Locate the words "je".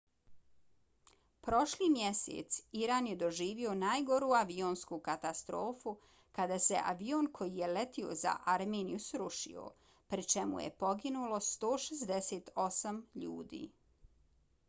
3.09-3.17, 7.61-7.69, 10.65-10.75